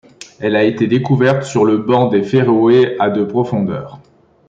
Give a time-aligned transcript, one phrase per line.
[0.39, 3.99] Elle a été découverte sur le banc des Féroé à de profondeur.